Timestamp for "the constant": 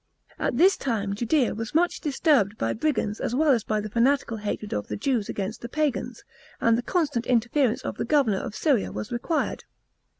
6.75-7.27